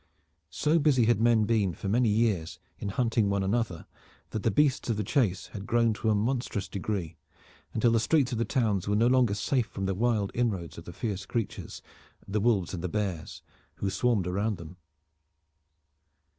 [0.49, 3.85] So busy had men been for many years in hunting one another
[4.31, 7.17] that the beasts of the chase had grown to a monstrous degree,
[7.71, 10.85] until the streets of the towns were no longer safe from the wild inroads of
[10.85, 11.83] the fierce creatures,
[12.27, 13.43] the wolves and the bears,
[13.75, 14.77] who swarmed around them.